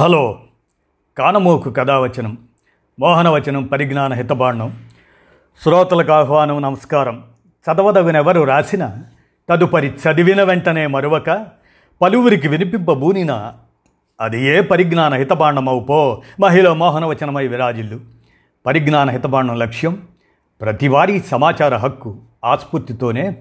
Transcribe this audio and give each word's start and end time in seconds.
Hello. 0.00 0.38
కానమోకు 1.18 1.70
కథావచనం 1.70 2.38
మోహనవచనం 3.00 3.64
పరిజ్ఞాన 3.64 4.12
హితబాండం 4.12 4.76
శ్రోతలకు 5.62 6.12
ఆహ్వానం 6.12 6.62
నమస్కారం. 6.62 7.22
చదవదవినెవరు 7.50 8.42
రాసిన 8.42 8.96
తదుపరి 9.48 9.88
చదివిన 9.88 10.42
వెంటనే 10.42 10.86
మరొక 10.86 11.46
పలువురికి 12.02 12.48
వినిపింపబూనిన 12.48 13.52
అది 14.20 14.44
ఏ 14.44 14.60
పరిజ్ఞాన 14.60 15.14
హితబాండమవు 15.14 15.80
పో 15.80 16.22
మహిళ 16.40 16.72
మోహనవచనమై 16.72 17.46
విరాజిల్లు. 17.46 18.00
పరిజ్ఞాన 18.66 19.10
హితబాండం 19.10 19.58
లక్ష్యం 19.58 20.02
ప్రతివారీ 20.60 21.20
సమాచార 21.20 21.76
హక్కు 21.76 22.16
ఆస్ఫూర్తితోనే 22.44 23.36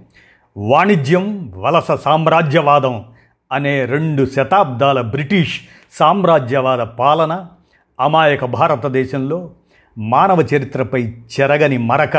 వాణిజ్యం 0.58 1.54
వలస 1.58 1.92
సామ్రాజ్యవాదం 1.92 3.06
అనే 3.52 3.86
రెండు 3.86 4.26
శతాబ్దాల 4.26 5.02
బ్రిటిష్ 5.02 5.62
సామ్రాజ్యవాద 5.94 6.78
పాలన 6.78 7.48
అమాయక 8.00 8.46
భారతదేశంలో 8.46 9.52
మానవ 9.98 10.42
చరిత్రపై 10.42 11.04
చెరగని 11.08 11.78
మరక 11.78 12.18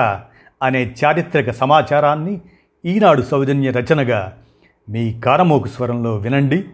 అనే 0.62 0.94
చారిత్రక 1.04 1.50
సమాచారాన్ని 1.50 2.40
ఈనాడు 2.84 3.22
సౌజన్య 3.22 3.70
రచనగా 3.70 4.38
మీ 4.88 5.20
కారమోకు 5.20 5.68
స్వరంలో 5.68 6.16
వినండి. 6.16 6.64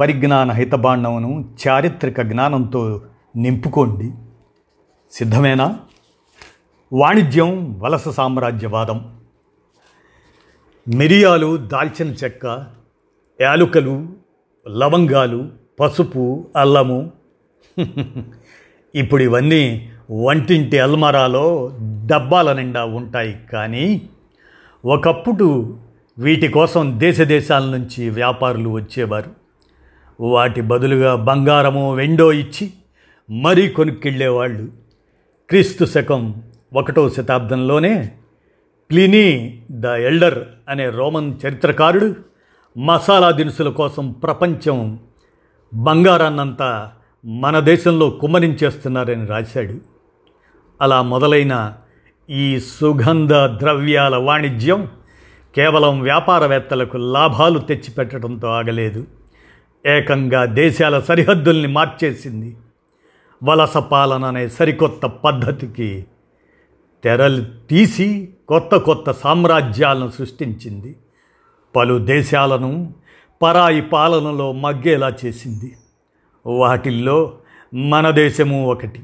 పరిజ్ఞాన 0.00 0.52
హితబాండమును 0.52 1.54
చారిత్రక 1.68 2.20
జ్ఞానంతో 2.20 3.02
నింపుకోండి. 3.36 4.12
సిద్ధమేనా? 5.12 5.78
వాణిజ్యం 6.92 7.80
వలస 7.80 8.08
సామ్రాజ్యవాదం. 8.08 9.20
మిరియాలు 10.88 11.56
దాల్చిన 11.56 12.08
చెక్క 12.08 12.66
యాలుకలు 13.40 14.08
లవంగాలు 14.68 15.61
పసుపు 15.80 16.46
అల్లము. 16.56 17.10
ఇప్పుడు 18.94 19.22
ఇవన్నీ 19.22 19.90
వంటింటి 20.10 20.78
అల్మరాలో 20.78 21.72
డబ్బాల 22.06 22.52
నిండా 22.52 22.84
ఉంటాయి 22.84 23.36
కానీ 23.52 24.02
ఒకప్పుడు 24.84 25.78
వీటి 26.18 26.48
కోసం 26.48 26.94
దేశ 26.98 27.20
దేశాల 27.20 27.64
నుంచి 27.64 28.10
వ్యాపారులు 28.10 28.68
వచ్చేవారు. 28.68 29.30
వాటి 30.20 30.60
బదులుగా 30.60 31.14
బంగారము 31.14 31.94
వెండో 31.94 32.32
ఇచ్చి 32.32 32.70
మరీ 33.30 33.68
కొనుక్కెళ్ళేవాళ్ళు. 33.68 34.68
క్రీస్తు 35.48 35.84
శకం 35.84 36.42
ఒకటో 36.74 37.10
శతాబ్దంలోనే 37.10 38.12
ప్లినీ 38.90 39.26
ద 39.70 39.84
ఎల్డర్ 39.84 40.38
అనే 40.68 40.90
రోమన్ 40.90 41.34
చరిత్రకారుడు 41.46 42.14
మసాలా 42.78 43.30
దినుసుల 43.30 43.68
కోసం 43.68 44.10
ప్రపంచం 44.12 44.98
బంగారాన్నంతా 45.74 46.92
మన 47.24 47.60
దేశంలో 47.60 48.10
కుమ్మరించేస్తున్నారని 48.10 49.26
రాశాడు. 49.26 49.74
అలా 50.82 51.02
మొదలైన 51.02 51.74
ఈ 52.30 52.60
సుగంధ 52.60 53.34
ద్రవ్యాల 53.34 54.16
వాణిజ్యం 54.16 54.88
కేవలం 55.56 56.00
వ్యాపారవేత్తలకు 56.00 56.96
లాభాలు 56.96 57.58
తెచ్చిపెట్టడంతో 57.58 58.48
ఆగలేదు. 58.48 59.06
ఏకంగా 59.86 60.44
దేశాల 60.44 61.00
సరిహద్దుల్ని 61.00 61.68
మార్చేసింది. 61.68 62.56
వలస 63.44 63.76
పాలన 63.76 64.24
అనే 64.24 64.48
సరికొత్త 64.48 65.06
పద్ధతికి 65.06 66.04
తెరలు 67.04 67.44
తీసి 67.70 68.28
కొత్త 68.48 68.76
కొత్త 68.76 69.12
సామ్రాజ్యాలను 69.12 70.10
సృష్టించింది. 70.10 70.96
పలు 71.76 71.98
దేశాలను 71.98 72.94
పరాయి 73.42 73.82
పాలనలో 73.82 74.52
మగ్గేలా 74.52 75.12
చేసింది. 75.24 75.76
వాటిల్లో 76.46 77.38
మన 77.74 78.10
దేశము 78.10 78.70
ఒకటి. 78.70 79.02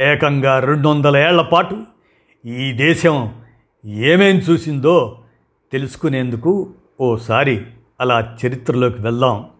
ఏకంగా 0.00 0.58
రెండు 0.58 0.88
వందల 0.88 1.16
ఏళ్ళ 1.16 1.42
పాటు 1.42 1.82
ఈ 2.46 2.72
దేశం 2.72 3.34
ఏమేం 3.84 4.36
చూసిందో 4.36 5.18
తెలుసుకునేందుకు 5.72 6.74
ఓసారి 7.00 7.66
అలా 8.00 8.36
చరిత్రలోకి 8.46 9.02
వెళ్దాం. 9.02 9.50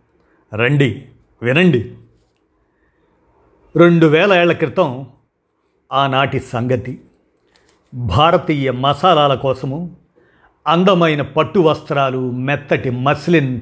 రండి 0.55 1.07
వినండి. 1.43 1.95
రెండు 3.77 4.07
వేల 4.07 4.33
ఏళ్ళ 4.33 4.53
క్రితం 4.53 5.07
ఆనాటి 5.93 6.41
సంగతి. 6.41 7.01
భారతీయ 7.95 8.71
మసాలాల 8.71 9.35
కోసము 9.35 9.97
అందమైన 10.67 11.23
పట్టు 11.23 11.59
వస్త్రాలు 11.59 12.31
మెత్తటి 12.31 12.91
మస్లిన్ 12.91 13.61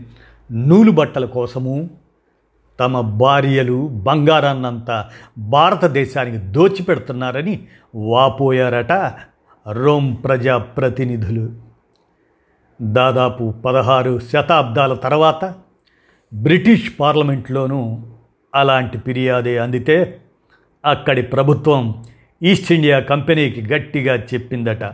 నూలు 0.53 0.91
బట్టల 0.91 1.25
కోసము 1.25 1.91
తమ 2.81 3.01
భార్యలు 3.01 3.89
బంగారాన్నంతా 3.89 5.11
భారతదేశానికి 5.39 6.37
దోచిపెడుతున్నారని 6.37 7.67
వాపోయారట 7.95 8.93
రోమ్ 9.73 10.17
ప్రజా 10.25 10.59
ప్రతినిధులు 10.59 11.53
దాదాపు 12.83 13.55
పదహారు 13.65 14.21
శతాబ్దాల 14.33 14.95
తర్వాత 14.95 15.55
బ్రిటిష్ 16.35 16.93
పార్లమెంట్లోనూ 17.01 17.99
అలాంటి 18.55 18.99
ఫిర్యాదే 18.99 19.59
అందితే 19.59 20.21
అక్కడి 20.85 21.23
ప్రభుత్వం 21.23 22.05
ఈస్ట్ 22.43 22.73
ఇండియా 22.73 23.01
కంపెనీకి 23.01 23.75
గట్టిగా 23.75 24.17
చెప్పిందట 24.17 24.93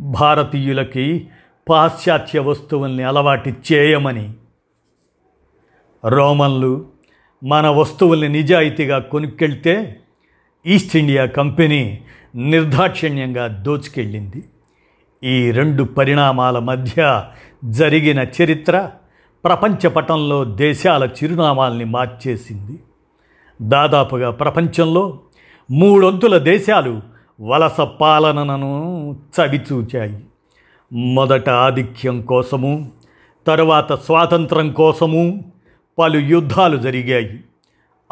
భారతీయులకి 0.00 1.28
పాశ్చాత్య 1.68 2.38
వస్తువుల్ని 2.38 3.04
అలవాటు 3.04 3.52
చేయమని. 3.72 4.34
రోమన్లు 6.04 6.86
మన 7.44 7.68
వస్తువుల్ని 7.68 8.28
నిజాయితీగా 8.28 8.98
కొనుక్కెళ్తే 8.98 10.00
ఈస్ట్ 10.66 10.96
ఇండియా 10.96 11.26
కంపెనీ 11.26 12.00
నిర్దాక్షిణ్యంగా 12.34 13.46
దోచుకెళ్ళింది. 13.46 14.44
ఈ 15.24 15.50
రెండు 15.50 15.84
పరిణామాల 15.84 16.58
మధ్య 16.58 17.24
జరిగిన 17.64 18.26
చరిత్ర 18.42 18.90
ప్రపంచ 19.44 19.88
పటంలో 19.88 20.44
దేశాల 20.44 21.04
చిరునామాల్ని 21.06 21.84
మార్చేసింది. 21.84 22.78
దాదాపుగా 23.62 24.30
ప్రపంచంలో 24.30 25.18
మూడొంతుల 25.70 26.38
దేశాలు 26.38 27.00
వలస 27.40 27.80
పాలనను 27.80 29.16
చవిచూచాయి. 29.40 30.24
మొదట 30.92 31.48
ఆధిక్యం 31.48 32.22
కోసము 32.22 32.92
తరువాత 33.46 33.92
స్వాతంత్రం 33.92 34.72
కోసము 34.72 35.52
పలు 35.98 36.18
యుద్ధాలు 36.18 36.76
జరిగాయి. 36.76 37.40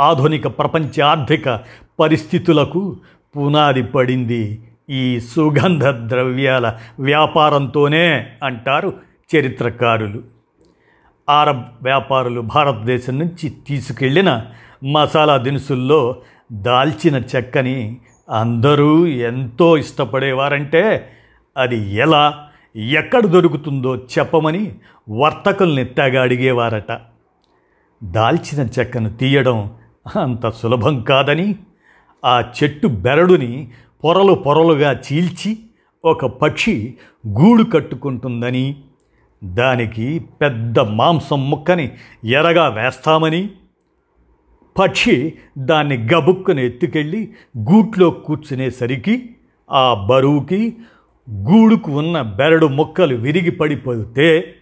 ఆధునిక 0.00 0.46
ప్రపంచ 0.46 1.00
ఆర్థిక 1.00 1.60
పరిస్థితులకు 2.00 2.96
పునాది 3.36 3.82
పడింది. 3.82 4.62
ఈ 4.90 5.20
సుగంధ 5.20 5.84
ద్రవ్యాల 5.86 6.78
వ్యాపారంతోనే 7.00 8.26
అంటారు 8.42 8.92
చరిత్రకారులు. 9.36 10.22
ఆరబ్ 11.30 11.62
వ్యాపారులు 11.82 12.40
భారతదేశం 12.40 13.18
నుంచి 13.18 13.48
తీసుకెళ్ళిన 13.48 14.42
మసాలా 14.92 15.36
దినుసుల్లో 15.36 16.16
దాల్చిన 16.52 17.22
చెక్కని 17.36 17.96
అందరూ 18.30 19.06
ఎంతో 19.06 19.78
ఇష్టపడేవారంటే 19.78 21.10
అది 21.56 21.94
ఎలా 21.94 22.48
ఎక్కడ 22.76 23.26
దొరుకుతుందో 23.26 23.96
చెప్పమని 23.96 24.74
వర్తకుల్ని 25.08 25.84
తెగ 25.84 26.22
అడిగేవారట. 26.22 27.00
దాల్చిన 28.04 28.68
చెక్కను 28.78 29.16
తీయడం 29.16 29.70
అంత 30.20 30.48
సులభం 30.48 31.00
కాదని 31.00 31.56
ఆ 32.24 32.40
చెట్టు 32.40 32.88
బెరడుని 32.88 33.70
పొరలు 34.04 34.32
పొరలుగా 34.32 34.92
చీల్చి 34.92 35.58
ఒక 36.04 36.26
పక్షి 36.26 36.94
గూడు 37.28 37.62
కట్టుకుంటుందని 37.62 38.76
దానికి 39.44 40.18
పెద్ద 40.18 40.80
మాంసం 40.80 41.50
ముక్కని 41.50 41.92
ఎరగా 42.24 42.68
వేస్తామని. 42.68 43.50
పక్షి 44.78 45.34
దాన్ని 45.58 46.08
గబుక్కుని 46.14 46.66
ఎత్తుకెళ్ళి 46.66 47.34
గూట్లో 47.58 48.10
కూర్చునేసరికి 48.10 49.36
ఆ 49.70 50.06
బరువుకి 50.10 50.76
గూడుకు 51.30 51.98
ఉన్న 51.98 52.22
బెరడు 52.22 52.66
ముక్కలు 52.66 53.14
విరిగి 53.16 53.50
పడిపోతే 53.50 54.55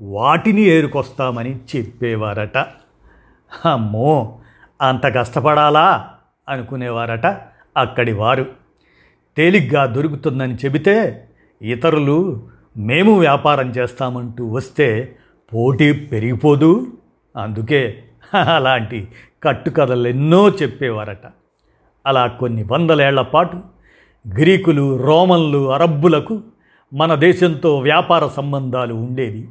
వాటిని 0.00 0.60
ఏరుకొస్తామని 0.60 1.56
చెప్పేవారట. 1.76 2.58
అమ్మో 3.66 4.38
అంత 4.82 5.14
కష్టపడాలా? 5.16 6.10
అనుకునేవారట 6.48 7.26
అక్కడి 7.76 8.12
వారు. 8.12 8.46
తేలిగ్గా 9.36 9.86
దొరుకుతుందని 9.86 10.54
చెబితే 10.54 11.28
ఇతరులు 11.62 12.48
మేము 12.76 13.18
వ్యాపారం 13.18 13.70
చేస్తామంటూ 13.70 14.48
వస్తే 14.48 15.16
పోటీ 15.54 15.92
పెరిగిపోదు? 15.92 16.86
అందుకే 17.36 18.04
అలాంటి 18.34 19.08
కట్టుకథలు 19.42 20.08
ఎన్నో 20.08 20.48
చెప్పేవారట. 20.48 21.26
అలా 22.06 22.26
కొన్ని 22.26 22.62
వందలేళ్ళ 22.62 23.22
పాటు 23.22 23.56
గ్రీకులు 24.38 25.02
రోమన్లు 25.02 25.72
అరబ్బులకు 25.72 26.42
మన 26.94 27.14
దేశంతో 27.14 27.78
వ్యాపార 27.78 28.26
సంబంధాలు 28.26 28.94
ఉండేవి. 28.94 29.48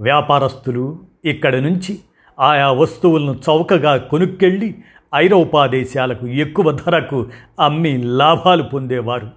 వ్యాపారస్తులు 0.00 0.98
ఇక్కడి 1.24 1.60
నుంచి 1.60 1.98
ఆయా 2.40 2.70
వస్తువులను 2.70 3.38
చౌకగా 3.50 3.96
కొనుక్కెళ్ళి 3.96 4.74
ఐరోపా 5.14 5.66
దేశాలకు 5.66 6.26
ఎక్కువ 6.26 6.72
ధరకు 6.72 7.26
అమ్మి 7.60 7.96
లాభాలు 7.96 8.62
పొందేవారు. 8.62 9.30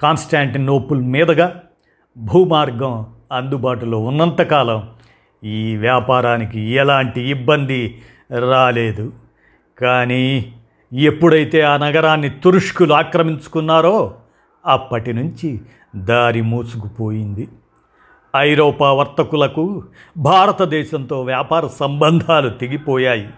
కాన్స్టాంటినోపుల్ 0.00 1.02
మీదుగా 1.02 1.62
భూమార్గం 2.18 3.06
అందుబాటులో 3.32 3.98
ఉన్నంతకాలం 3.98 4.88
ఈ 5.44 5.76
వ్యాపారానికి 5.76 6.60
ఎలాంటి 6.60 7.20
ఇబ్బంది 7.20 8.02
రాలేదు. 8.50 9.12
కానీ 9.80 10.52
ఎప్పుడైతే 10.92 11.60
ఆ 11.60 11.76
నగరాన్ని 11.76 12.30
తురుష్కులు 12.30 12.94
ఆక్రమించుకున్నారో 12.94 14.14
అప్పటి 14.66 15.12
నుంచి 15.12 15.60
దారి 15.96 16.42
మూసుకుపోయింది. 16.42 17.48
ఐరోపా 18.36 18.92
వర్తకులకు 18.92 19.82
భారతదేశంతో 20.16 21.22
వ్యాపార 21.22 21.66
సంబంధాలు 21.66 22.48
తెగిపోయాయి. 22.48 23.28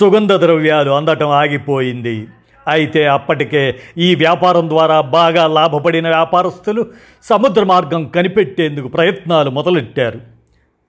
సుగంధ 0.00 0.32
ద్రవ్యాలు 0.32 0.90
అందటం 0.90 1.28
ఆగిపోయింది. 1.28 2.28
అయితే 2.68 3.06
అప్పటికే 3.06 3.78
ఈ 3.98 4.14
వ్యాపారం 4.14 4.68
ద్వారా 4.68 5.00
బాగా 5.00 5.46
లాభపడిన 5.46 6.08
వ్యాపారస్తులు 6.08 6.86
సముద్ర 7.22 7.64
మార్గం 7.64 8.04
కనిపెట్టేందుకు 8.04 8.88
ప్రయత్నాలు 8.88 9.50
మొదలెట్టారు. 9.50 10.20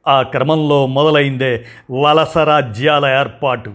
ఆ 0.08 0.22
క్రమంలో 0.22 0.88
మొదలైందే 0.88 1.66
వలస 1.92 2.38
రాజ్యాల 2.38 3.06
ఏర్పాటు. 3.06 3.72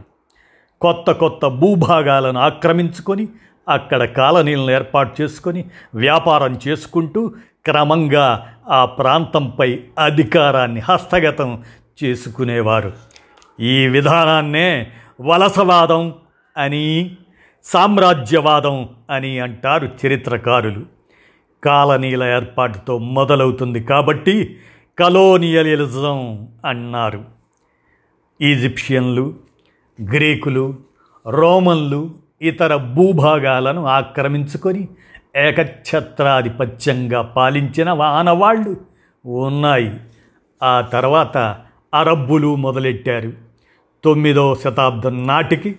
కొత్త 0.81 1.13
కొత్త 1.13 1.47
భూభాగాలను 1.47 2.39
ఆక్రమించుకొని 2.39 3.29
అక్కడ 3.69 4.05
కాలనీలను 4.05 4.71
ఏర్పాటు 4.71 5.23
చేసుకొని 5.23 5.65
వ్యాపారం 5.95 6.59
చేసుకుంటూ 6.69 7.33
క్రమంగా 7.67 8.57
ఆ 8.69 8.85
ప్రాంతంపై 8.85 9.81
అధికారాన్ని 9.99 10.81
హస్తగతం 10.81 11.65
చేసుకునేవారు. 12.05 12.93
ఈ 13.61 13.87
విధానాన్నే 13.87 14.91
వలసవాదం 15.21 16.15
అని 16.57 17.17
సామ్రాజ్యవాదం 17.65 18.89
అని 19.11 19.41
అంటారు 19.41 19.91
చరిత్రకారులు. 20.07 20.87
కాలనీల 21.65 22.25
ఏర్పాటుతో 22.25 22.99
మొదలవుతుంది 22.99 23.85
కాబట్టి 23.85 24.57
కలోనియలిజం 24.99 26.49
అన్నారు. 26.67 27.25
ఈజిప్షియన్లు 28.41 29.35
గ్రీకులు 30.03 30.75
రోమన్లు 31.27 32.11
ఇతర 32.43 32.77
భూభాగాలను 32.77 33.87
ఆక్రమించుకొని 33.87 34.89
ఏకఛత్రాధిపత్యంగా 35.39 37.23
పాలించిన 37.23 37.91
వానవాళ్ళు 37.91 38.77
ఉన్నాయి. 39.27 40.01
ఆ 40.63 40.81
తర్వాత 40.81 41.39
అరబ్బులు 41.95 42.55
మొదలెట్టారు. 42.57 43.33
తొమ్మిదవ 44.05 44.55
శతాబ్దం 44.55 45.27
నాటికి 45.27 45.79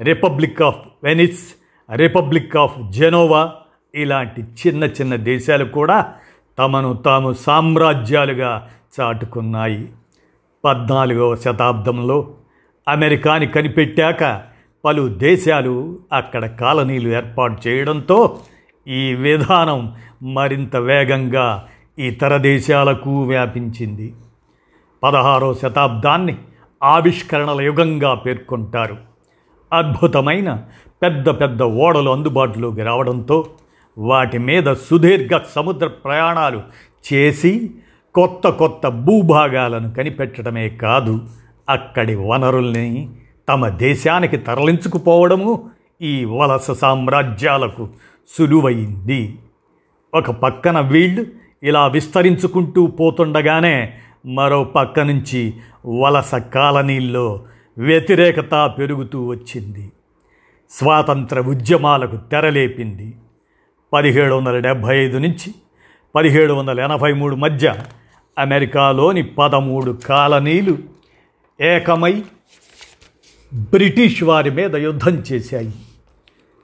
republic 0.00 0.62
of 0.62 0.76
Venice 1.04 1.44
republic 1.94 2.56
of 2.56 2.90
Genoa 2.90 3.52
ఇలాంటి 3.94 4.42
చిన్న 4.42 4.84
చిన్న 4.84 5.16
దేశాలు 5.16 5.64
కూడా 5.64 6.14
తమను 6.58 6.92
తాము 6.92 7.32
సామ్రాజ్యాలుగా 7.32 8.68
చాటుకున్నాయి. 9.00 9.92
పద్నాలుగవ 10.64 11.36
శతాబ్దంలో 11.36 12.34
అమెరికాని 12.88 13.46
కనిపెట్టాక 13.46 14.42
పలు 14.84 15.08
దేశాలు 15.08 15.98
అక్కడ 16.12 16.46
కాలనీలు 16.46 17.08
ఏర్పాటు 17.08 17.68
చేయడంతో 17.68 18.38
ఈ 18.88 19.14
విధానం 19.14 19.94
మరింత 20.22 20.76
వేగంగా 20.76 21.68
ఇతర 21.98 22.36
దేశాలకు 22.36 23.22
వ్యాపించింది. 23.22 24.14
పదహారో 25.02 25.54
శతాబ్దాన్ని 25.54 26.38
ఆవిష్కరణల 26.82 27.60
యుగంగా 27.60 28.14
పేర్కొంటారు. 28.14 28.96
అద్భుతమైన 29.72 30.64
పెద్ద 31.02 31.28
పెద్ద 31.28 31.62
ఓడలు 31.62 32.10
అందుబాటులోకి 32.10 32.82
రావడంతో 32.82 33.46
వాటి 33.98 34.38
మీద 34.38 34.74
సుదీర్ఘ 34.74 35.40
సముద్ర 35.54 35.86
ప్రయాణాలు 35.86 36.62
చేసి 37.12 37.70
కొత్త 38.14 38.48
కొత్త 38.48 38.88
భూభాగాలను 38.88 39.94
కనిపెట్టడమే 39.94 40.68
కాదు 40.68 41.20
అక్కడి 41.68 42.14
వనరుల్ని 42.14 43.10
తమ 43.48 43.68
దేశానికి 43.68 44.36
తరలించుకుపోవడము 44.36 45.70
ఈ 46.02 46.24
వలస 46.24 46.70
సామ్రాజ్యాలకు 46.70 47.88
సులువైంది. 48.28 49.38
ఒక 50.14 50.30
పక్కన 50.30 50.80
వీళ్ళు 50.80 51.26
ఇలా 51.62 51.86
విస్తరించుకుంటూ 51.86 52.86
పోతుండగానే 52.86 53.98
మరో 54.26 54.64
పక్క 54.64 55.00
నుంచి 55.00 55.54
వలస 55.86 56.34
కాలనీల్లో 56.34 57.44
వ్యతిరేకత 57.78 58.74
పెరుగుతూ 58.78 59.26
వచ్చింది. 59.26 59.92
స్వాతంత్ర 60.70 61.40
ఉద్యమాలకు 61.40 62.16
తెరలేపింది. 62.16 63.14
పదిహేడు 63.92 64.34
వందల 64.34 64.58
డెబ్భై 64.58 64.98
ఐదు 64.98 65.18
నుంచి 65.18 65.54
పదిహేడు 66.14 66.52
వందల 66.52 66.80
ఎనభై 66.80 67.12
మూడు 67.12 67.36
మధ్య 67.36 67.74
అమెరికాలోని 68.38 69.22
పదమూడు 69.22 69.92
కాలనీలు 69.92 70.78
ఏకమై 71.60 72.22
బ్రిటిష్ 73.54 74.22
వారి 74.22 74.50
మీద 74.50 74.76
యుద్ధం 74.76 75.12
చేశాయి. 75.12 75.72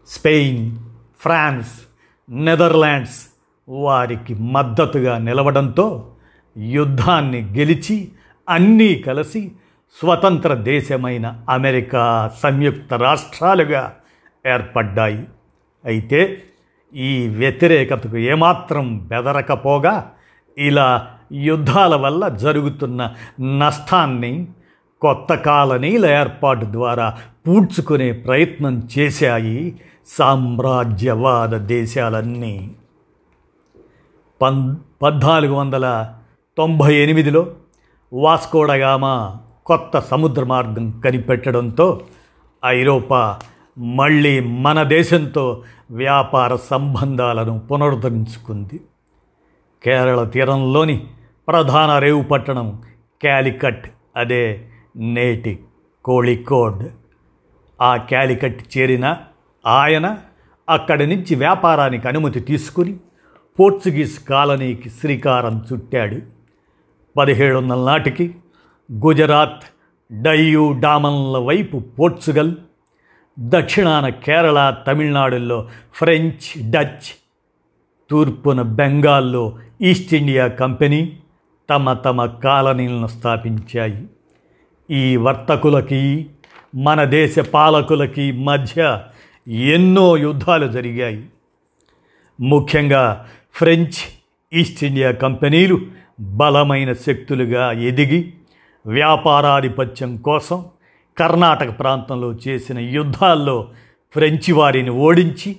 స్పెయిన్ 0.08 0.78
ఫ్రాన్స్ 1.22 1.72
నెదర్లాండ్స్ 2.30 3.18
వారికి 3.68 4.34
మద్దతుగా 4.34 5.18
నిలవడంతో 5.18 5.86
యుద్ధాన్ని 6.56 7.40
గెలిచి 7.58 8.08
అన్నీ 8.48 8.94
కలిసి 8.94 9.52
స్వతంత్ర 10.00 10.54
దేశమైన 10.54 11.44
అమెరికా 11.48 12.30
సంయుక్త 12.42 12.94
రాష్ట్రాలుగా 12.94 13.92
ఏర్పడ్డాయి. 14.46 15.24
అయితే 15.84 16.42
ఈ 16.94 17.28
వ్యతిరేకతకు 17.28 18.16
ఏమాత్రం 18.16 18.98
బెదరకపోగా 18.98 20.12
ఇలా 20.58 21.08
యుద్ధాల 21.32 21.94
వల్ల 21.94 22.28
జరుగుతున్న 22.28 23.14
నష్టాన్ని 23.40 24.46
కొత్త 25.00 25.34
కాలనీల 25.34 26.06
ఏర్పాటు 26.06 26.64
ద్వారా 26.64 27.18
పూడ్చుకునే 27.46 28.12
ప్రయత్నం 28.12 28.88
చేశాయి 28.98 29.78
సామ్రాజ్యవాద 30.18 31.48
దేశాలన్నీ. 31.48 32.70
పం 34.42 34.80
పద్నాలుగు 35.02 35.54
వందల 35.54 36.14
తొంభై 36.58 36.94
ఎనిమిదిలో 36.94 37.54
వాస్కోడగామా 38.12 39.36
కొత్త 39.66 39.98
సముద్ర 39.98 40.44
మార్గం 40.44 41.00
కనిపెట్టడంతో 41.00 42.00
ఐరోపా 42.64 43.38
మళ్ళీ 43.78 44.40
మన 44.40 44.82
దేశంతో 44.82 45.62
వ్యాపార 45.90 46.56
సంబంధాలను 46.56 47.58
పునరుద్ధరించుకుంది. 47.58 48.80
కేరళ 49.84 50.24
తీరంలోని 50.24 51.06
ప్రధాన 51.48 51.98
రేవు 51.98 52.22
పట్టణం 52.22 52.82
క్యాలికట్ 53.20 53.90
అదే 54.16 54.68
నేటి 54.96 55.62
కోళికోడ్. 56.04 56.88
ఆ 57.82 57.96
క్యాలికట్ 57.96 58.78
చేరిన 58.78 59.16
ఆయన 59.66 60.18
అక్కడి 60.70 61.06
నుంచి 61.06 61.34
వ్యాపారానికి 61.34 62.08
అనుమతి 62.08 62.40
తీసుకుని 62.40 62.96
పోర్చుగీస్ 63.60 64.18
కాలనీకి 64.20 64.90
శ్రీకారం 64.90 65.64
చుట్టాడు. 65.72 66.18
పదిహేడు 67.16 67.58
వందల 67.58 67.86
నాటికి 67.86 68.34
గుజరాత్ 68.92 69.64
డయ్యూ 70.22 70.72
డామన్ల 70.80 71.38
వైపు 71.38 71.78
పోర్చుగల్ 71.78 72.52
దక్షిణాన 73.38 74.08
కేరళ 74.08 74.76
తమిళనాడుల్లో 74.86 75.68
ఫ్రెంచ్ 75.94 76.70
డచ్ 76.70 77.22
తూర్పున 78.10 78.62
బెంగాల్లో 78.62 79.58
ఈస్ట్ 79.82 80.14
ఇండియా 80.14 80.46
కంపెనీ 80.46 81.18
తమ 81.70 81.92
తమ 81.92 82.26
కాలనీలను 82.26 83.06
స్థాపించాయి. 83.06 84.06
ఈ 84.90 85.16
వర్తకులకి 85.16 86.26
మన 86.74 87.04
దేశ 87.04 87.38
పాలకులకి 87.38 88.32
మధ్య 88.32 89.02
ఎన్నో 89.48 90.16
యుద్ధాలు 90.16 90.72
జరిగాయి. 90.72 91.26
ముఖ్యంగా 92.40 93.28
ఫ్రెంచ్ 93.54 94.22
ఈస్ట్ 94.52 94.84
ఇండియా 94.84 95.10
కంపెనీలు 95.10 95.80
బలమైన 96.20 96.92
శక్తులుగా 96.92 97.72
ఎదిగి 97.72 98.32
వ్యాపారాధిపత్యం 98.86 100.16
కోసం 100.16 100.64
కర్ణాటక 101.18 101.78
ప్రాంతంలో 101.78 102.34
చేసిన 102.48 102.78
యుద్ధాల్లో 102.78 103.68
ఫ్రెంచి 104.14 104.52
వారిని 104.52 104.90
ఓడించి 104.90 105.56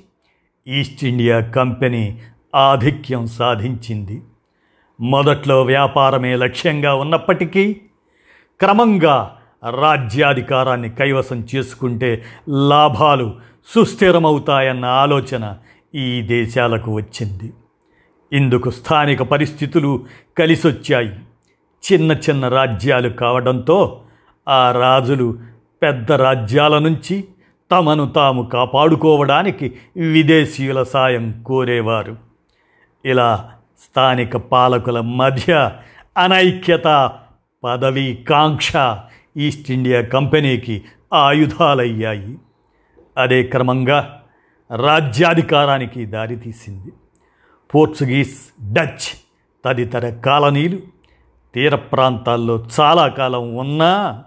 ఈస్ట్ 0.67 1.05
ఇండియా 1.05 1.39
కంపెనీ 1.39 2.21
ఆధిక్యం 2.55 3.27
సాధించింది. 3.27 4.21
మొదట్లో 5.01 5.63
వ్యాపారమే 5.63 6.35
లక్ష్యంగా 6.35 6.95
ఉన్నప్పటికీ 6.95 7.73
క్రమంగా 8.59 9.37
రాజ్యాధికారాన్ని 9.69 10.89
కైవసం 10.89 11.47
చేసుకుంటే 11.55 12.23
లాభాలు 12.49 13.52
సుస్థిరమవుతాయన్న 13.67 14.85
ఆలోచన 14.85 15.57
ఈ 15.95 16.21
దేశాలకు 16.21 16.95
వచ్చింది. 16.95 17.53
ఇందుకు 18.33 18.69
స్థానిక 18.69 19.21
పరిస్థితులు 19.21 20.05
కలిసొచ్చాయి. 20.37 21.11
చిన్న 21.91 22.11
చిన్న 22.11 22.47
రాజ్యాలు 22.47 23.09
కావడంతో 23.09 24.01
ఆ 24.47 24.71
రాజులు 24.71 25.39
పెద్ద 25.83 26.11
రాజ్యాల 26.11 26.77
నుంచి 26.77 27.23
తమను 27.71 28.09
తాము 28.09 28.43
కాపాడుకోవడానికి 28.43 29.73
విదేశీయుల 29.97 30.83
సాయం 30.83 31.43
కోరేవారు. 31.43 32.17
ఇలా 33.05 33.51
స్థానిక 33.83 34.37
పాలకుల 34.37 34.99
మధ్య 34.99 35.71
అనైక్యత 36.17 37.11
పదవీ 37.63 38.15
కాంక్ష 38.15 38.73
ఈస్ట్ 39.37 39.71
ఇండియా 39.71 40.01
కంపెనీకి 40.01 40.83
ఆయుధాలయ్యాయి. 41.13 42.37
అదే 43.17 43.43
క్రమంగా 43.43 44.23
రాజ్యాధికారానికి 44.75 46.05
దారితీసింది. 46.05 46.91
పోర్చుగీస్ 47.75 48.63
డచ్ 48.73 49.17
తదితర 49.65 50.09
కాలనీలు 50.09 50.79
తీర 51.55 51.75
ప్రాంతాల్లో 51.75 52.65
చాలా 52.79 53.07
కాలం 53.07 53.55
ఉన్నా 53.55 54.23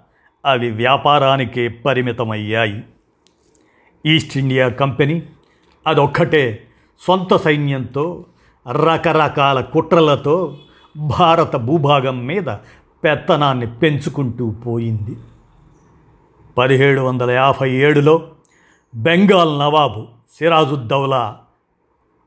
అవి 0.47 0.71
వ్యాపారానికే 0.71 1.69
పరిమితమయ్యాయి. 1.69 2.85
ఈస్ట్ 4.07 4.39
ఇండియా 4.39 4.69
కంపెనీ 4.69 5.23
అదొక్కటే 5.87 6.63
సొంత 7.01 7.37
సైన్యంతో 7.37 8.25
రకరకాల 8.71 9.61
కుట్రలతో 9.61 10.57
భారత 10.97 11.57
భూభాగం 11.57 12.27
మీద 12.27 12.47
పెత్తనాన్ని 13.05 13.67
పెంచుకుంటూ 13.67 14.51
పోయింది. 14.51 15.17
పదిహేడు 16.59 17.01
వందల 17.01 17.31
యాభై 17.31 17.71
ఏడులో 17.71 18.29
బెంగాల్ 18.97 19.59
నవాబు 19.59 20.07
సిరాజుద్దౌలా. 20.39 21.39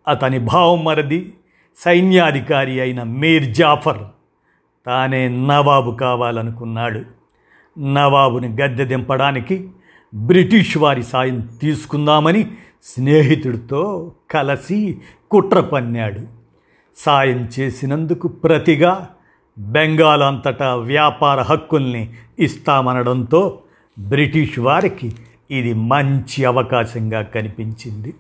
అతని 0.08 0.40
భావమరది 0.40 1.34
సైన్యాధికారి 1.78 2.82
అయిన 2.82 3.04
మీర్ 3.04 3.54
జాఫర్. 3.54 3.98
తానే 4.86 5.28
నవాబు 5.28 5.92
కావాలనుకున్నాడు. 5.92 7.02
నవాబుని 7.80 8.62
గద్దె 8.62 8.86
దింపడానికి 8.86 9.70
బ్రిటిష్ 10.16 10.78
వారి 10.78 11.04
సాయం 11.04 11.40
తీసుకుందామని 11.40 12.52
స్నేహితుడితో 12.84 14.12
కలిసి 14.32 15.02
కుట్ర 15.32 15.60
పన్నాడు. 15.60 16.20
సాయం 16.98 17.50
చేసినందుకు 17.60 18.28
ప్రతిగా 18.28 19.10
బెంగాల్ 19.58 20.24
అంతటా 20.24 20.76
వ్యాపార 20.76 21.42
హక్కుల్ని 21.42 22.14
ఇస్తామనడంతో 22.40 23.60
బ్రిటిష్ 24.00 24.60
వారికి 24.60 25.16
ఇది 25.52 25.74
మంచి 25.74 26.46
అవకాశంగా 26.46 27.22
కనిపించింది. 27.22 28.14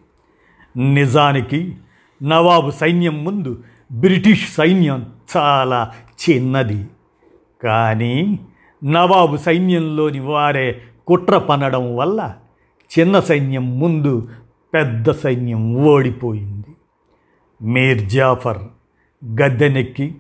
నిజానికి 0.77 1.75
నవాబు 2.23 2.71
సైన్యం 2.71 3.23
ముందు 3.23 3.63
బ్రిటిష్ 3.91 4.53
సైన్యం 4.53 5.05
చాలా 5.37 5.91
చిన్నది. 6.29 6.87
కానీ 7.63 8.39
నవాబు 8.83 9.37
సైన్యంలోని 9.37 10.19
వారే 10.19 10.81
కుట్ర 11.07 11.37
పనడం 11.37 11.95
వల్ల 11.95 12.35
చిన్న 12.99 13.19
సైన్యం 13.19 13.79
ముందు 13.79 14.29
పెద్ద 14.73 15.11
సైన్యం 15.11 15.75
ఓడిపోయింది. 15.75 16.75
మీర్ 17.61 18.09
జాఫర్ 18.09 18.57
గద్దెనెక్కి 19.25 20.15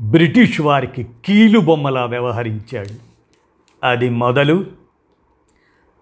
బ్రిటిష్ 0.00 0.60
వారికి 0.60 1.06
కీలుబొమ్మలా 1.24 2.04
వ్యవహరించాడు. 2.04 3.08
అది 3.86 4.10
మొదలు 4.10 4.77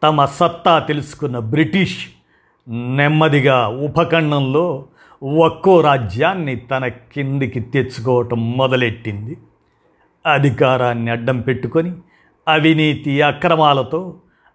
తమ 0.02 0.24
సత్తా 0.24 0.78
తెలుసుకున్న 0.78 1.38
బ్రిటిష్ 1.38 2.06
నెమ్మదిగా 2.68 3.68
ఉపఖండంలో 3.68 4.84
ఒక్కో 5.22 5.80
రాజ్యాన్ని 5.80 6.56
తన 6.56 6.86
కిందికి 6.88 7.60
తెచ్చుకోవటం 7.60 8.56
మొదలెట్టింది. 8.56 9.36
అధికారాన్ని 10.26 11.10
అడ్డం 11.10 11.40
పెట్టుకొని 11.40 11.92
అవినీతి 12.48 13.22
అక్రమాలతో 13.22 14.14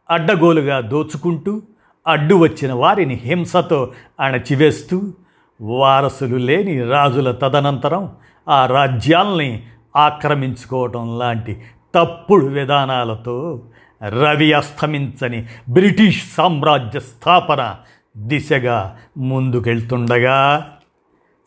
అడ్డగోలుగా 0.10 0.80
దోచుకుంటూ 0.80 1.62
అడ్డు 2.08 2.36
వచ్చిన 2.36 2.74
వారిని 2.74 3.16
హింసతో 3.24 3.92
అణచివేస్తూ 4.20 5.14
వారసులు 5.62 6.38
లేని 6.38 6.90
రాజుల 6.90 7.32
తదనంతరం 7.32 8.10
ఆ 8.50 8.66
రాజ్యాల్ని 8.66 9.64
ఆక్రమించుకోవటం 9.96 11.20
లాంటి 11.20 11.62
తప్పుడు 11.96 12.46
విధానాలతో 12.46 13.62
రవి 14.10 14.54
అస్తమించని 14.54 15.48
బ్రిటిష్ 15.70 16.34
సామ్రాజ్య 16.34 17.00
స్థాపన 17.00 17.76
దిశగా 18.18 18.98
ముందుకెళ్తుండగా 19.18 20.70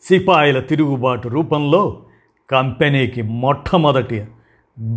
సిపాయిల 0.03 0.59
తిరుగుబాటు 0.59 1.27
రూపంలో 1.27 2.03
కంపెనీకి 2.51 3.21
మొట్టమొదటి 3.21 4.25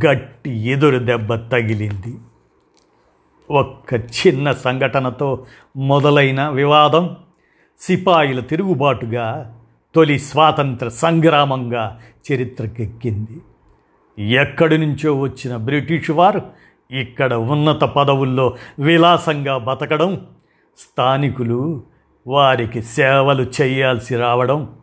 గట్టి 0.06 0.50
ఎదురు 0.50 0.98
దెబ్బ 0.98 1.34
తగిలింది. 1.34 2.18
ఒక్క 3.50 3.94
చిన్న 3.94 4.52
సంఘటనతో 4.52 5.46
మొదలైన 5.76 6.48
వివాదం 6.48 7.16
సిపాయిల 7.78 8.40
తిరుగుబాటుగా 8.40 9.56
తొలి 9.94 10.18
స్వాతంత్ర 10.18 10.88
సంగ్రామంగా 10.88 12.00
చరిత్రకెక్కింది. 12.32 13.40
ఎక్కడి 14.32 14.78
నుంచో 14.78 15.14
వచ్చిన 15.14 15.56
బ్రిటిష్ 15.56 16.10
వారు 16.10 16.42
ఇక్కడ 16.90 17.34
ఉన్నత 17.34 17.80
పదవుల్లో 17.84 18.56
విలాసంగా 18.78 19.58
బతకడం 19.58 20.26
స్థానికులు 20.78 21.82
వారికి 22.26 22.82
సేవలు 22.82 23.46
చేయాల్సి 23.60 24.16
రావడం 24.16 24.74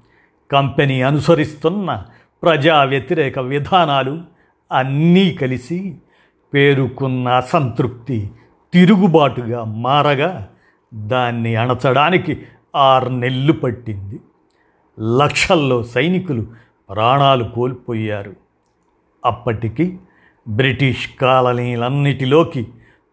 కంపెనీ 0.51 1.01
అనుసరిస్తున్న 1.01 2.03
ప్రజా 2.43 2.83
వ్యతిరేక 2.83 3.39
విధానాలు 3.39 4.21
అన్నీ 4.71 5.31
కలిసి 5.31 5.97
పేరుకున్న 6.53 7.29
అసంతృప్తి 7.29 8.31
తిరుగుబాటుగా 8.73 9.63
మారగా 9.63 10.47
దాన్ని 10.93 11.55
అణచడానికి 11.55 12.45
ఆరు 12.75 13.09
నెలలు 13.09 13.53
పట్టింది. 13.53 14.19
లక్షల్లో 14.99 15.83
సైనికులు 15.83 16.47
ప్రాణాలు 16.93 17.43
కోల్పోయారు. 17.43 18.33
అప్పటికి 19.25 19.97
బ్రిటిష్ 20.47 21.09
కాలనీలన్నిటిలోకి 21.21 22.67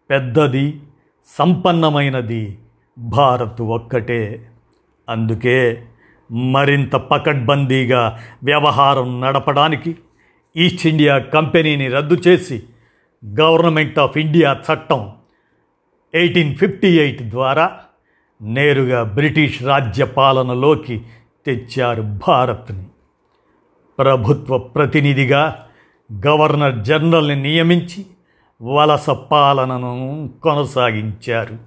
పెద్దది 0.09 0.81
సంపన్నమైనది 1.39 2.57
భారత్ 2.97 3.61
ఒక్కటే. 3.61 4.49
అందుకే 5.09 5.83
మరింత 6.31 6.95
పకడ్బందీగా 6.95 8.19
వ్యవహారం 8.43 9.21
నడపడానికి 9.21 9.97
ఈస్ట్ 10.57 10.87
ఇండియా 10.87 11.17
కంపెనీని 11.17 11.87
రద్దు 11.87 12.15
చేసి 12.27 12.63
గవర్నమెంట్ 13.39 13.99
ఆఫ్ 13.99 14.17
ఇండియా 14.17 14.61
చట్టం 14.73 15.11
ఎయిటీన్ 16.15 16.55
ఫిఫ్టీ 16.55 16.99
ఎయిట్ 16.99 17.23
ద్వారా 17.23 17.79
నేరుగా 18.41 19.03
బ్రిటిష్ 19.03 19.63
రాజ్య 19.63 20.05
పాలనలోకి 20.05 21.01
తెచ్చారు 21.45 22.01
భారత్ని. 22.01 22.85
ప్రభుత్వ 23.99 24.57
ప్రతినిధిగా 24.57 25.62
గవర్నర్ 26.27 26.79
జనరల్ని 26.79 27.35
నియమించి 27.35 28.05
వలస 28.61 29.09
పాలనను 29.09 30.29
కొనసాగించారు. 30.43 31.57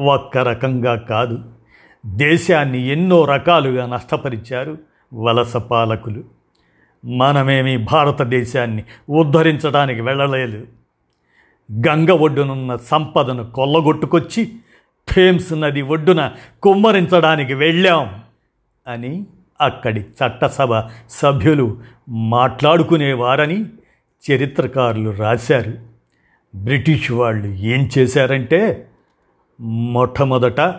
ఒక్క 0.00 0.38
రకంగా 0.38 0.94
కాదు 0.94 1.44
దేశాన్ని 2.06 2.86
ఎన్నో 2.88 3.24
రకాలుగా 3.24 3.86
నష్టపరిచారు 3.86 4.78
వలస 5.14 5.56
పాలకులు. 5.56 6.24
మనమేమి 7.04 7.76
భారతదేశాన్ని 7.76 8.84
ఉద్ధరించడానికి 9.10 10.00
వెళ్ళలేదు. 10.00 10.66
గంగ 11.88 12.10
ఒడ్డునున్న 12.10 12.76
సంపదను 12.76 13.50
కొల్లగొట్టుకొచ్చి 13.50 14.52
థేమ్స్ 15.14 15.52
నది 15.52 15.82
ఒడ్డున 15.82 16.32
కుమ్మరించడానికి 16.62 17.54
వెళ్ళాం 17.54 18.22
అని 18.86 19.26
అక్కడి 19.60 20.00
చట్టసభ 20.00 20.82
సభ్యులు 21.10 21.80
మాట్లాడుకునేవారని 22.08 23.64
చరిత్రకారులు 24.30 25.10
రాశారు. 25.10 25.72
బ్రిటిష్ 26.54 27.12
వాళ్ళు 27.12 27.46
ఏం 27.46 27.90
చేశారంటే 27.98 28.88
మొట్టమొదట 29.60 30.74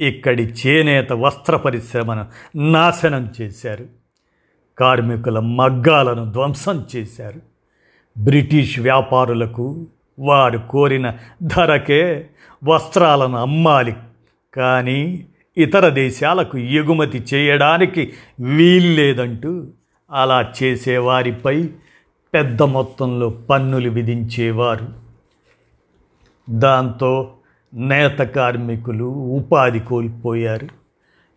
ఇక్కడి 0.00 0.42
చేనేత 0.42 1.12
వస్త్ర 1.12 1.56
పరిశ్రమను 1.56 2.26
నాశనం 2.58 3.32
చేశారు. 3.40 3.86
కార్మికుల 4.78 5.38
మగ్గాలను 5.38 6.32
ధ్వంసం 6.32 6.86
చేశారు. 6.96 7.40
బ్రిటిష్ 8.18 8.80
వ్యాపారులకు 8.80 9.86
వారు 10.18 10.58
కోరిన 10.58 11.14
ధరకే 11.42 12.26
వస్త్రాలను 12.64 13.38
అమ్మాలి. 13.38 13.96
కానీ 14.56 15.24
ఇతర 15.58 15.88
దేశాలకు 15.88 16.58
ఎగుమతి 16.58 17.24
చేయడానికి 17.34 18.12
వీల్లేదంటూ 18.40 19.66
అలా 20.10 20.52
చేసేవారిపై 20.62 21.68
పెద్ద 22.34 22.62
మొత్తంలో 22.62 23.30
పన్నులు 23.30 23.90
విధించేవారు. 23.90 24.88
దాంతో 26.50 27.32
నేత 27.74 28.18
కార్మికులు 28.18 29.04
ఉపాధి 29.04 29.80
కోల్పోయారు. 29.80 30.68